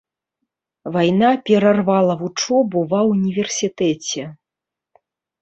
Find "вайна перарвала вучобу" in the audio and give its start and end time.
0.95-2.79